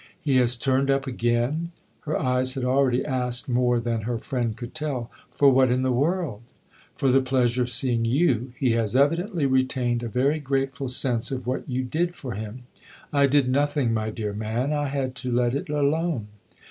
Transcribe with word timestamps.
"He 0.19 0.37
has 0.37 0.55
turned 0.55 0.89
up 0.89 1.05
again?" 1.05 1.71
Her 2.05 2.17
eyes 2.19 2.55
had 2.55 2.63
already 2.65 3.05
asked 3.05 3.47
more 3.47 3.79
than 3.79 4.01
her 4.01 4.17
friend 4.17 4.57
could 4.57 4.73
tell." 4.73 5.11
For 5.37 5.51
what 5.51 5.69
in 5.69 5.83
the 5.83 5.91
world?"" 5.91 6.41
For 6.95 7.11
the 7.11 7.21
pleasure 7.21 7.61
of 7.61 7.69
seeing 7.69 8.03
you. 8.03 8.51
He 8.57 8.71
has 8.71 8.95
evidently 8.95 9.45
retained 9.45 10.01
a 10.01 10.09
very 10.09 10.39
grateful 10.39 10.87
sense 10.87 11.29
of 11.29 11.45
what 11.45 11.69
you 11.69 11.83
did 11.83 12.15
for 12.15 12.33
him."" 12.33 12.63
I 13.13 13.27
did 13.27 13.47
nothing, 13.47 13.93
my 13.93 14.09
dear 14.09 14.33
man 14.33 14.73
I 14.73 14.87
had 14.87 15.13
to 15.17 15.31
let 15.31 15.53
it 15.53 15.69
alone." 15.69 16.29